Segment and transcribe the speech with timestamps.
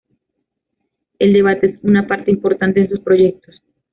[1.19, 3.61] El debate es una parte importante en sus proyectos.